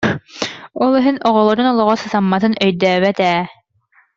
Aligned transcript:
Ол 0.83 0.93
иһин 0.99 1.17
оҕолорун 1.27 1.71
олоҕо 1.71 1.93
сатамматын 2.03 2.53
өйдөөбөт 2.65 3.17
ээ 3.31 3.39